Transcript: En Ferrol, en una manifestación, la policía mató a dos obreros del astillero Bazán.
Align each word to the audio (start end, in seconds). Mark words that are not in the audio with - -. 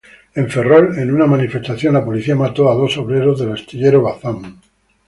En 0.33 0.49
Ferrol, 0.49 0.97
en 0.97 1.13
una 1.13 1.27
manifestación, 1.27 1.93
la 1.93 2.03
policía 2.03 2.35
mató 2.35 2.71
a 2.71 2.73
dos 2.73 2.97
obreros 2.97 3.39
del 3.39 3.51
astillero 3.51 4.01
Bazán. 4.01 4.59